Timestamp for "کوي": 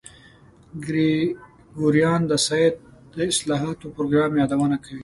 4.83-4.99